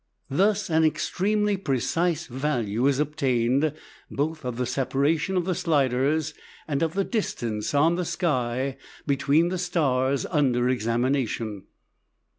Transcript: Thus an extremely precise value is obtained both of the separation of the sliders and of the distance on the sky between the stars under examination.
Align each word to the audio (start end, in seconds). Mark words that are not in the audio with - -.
Thus 0.31 0.67
an 0.67 0.83
extremely 0.83 1.57
precise 1.57 2.25
value 2.25 2.87
is 2.87 2.97
obtained 2.97 3.71
both 4.09 4.43
of 4.43 4.57
the 4.57 4.65
separation 4.65 5.37
of 5.37 5.45
the 5.45 5.53
sliders 5.53 6.33
and 6.67 6.81
of 6.81 6.95
the 6.95 7.03
distance 7.03 7.75
on 7.75 7.97
the 7.97 8.03
sky 8.05 8.77
between 9.05 9.49
the 9.49 9.59
stars 9.59 10.25
under 10.25 10.67
examination. 10.69 11.65